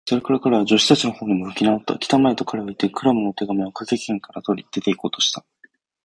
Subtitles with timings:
[0.07, 1.95] それから彼は、助手たちのほうに向きなおった。
[1.99, 5.45] 「きたまえ！」と、彼はいって、クラムの手紙をかけ金から取り、出ていこうとした。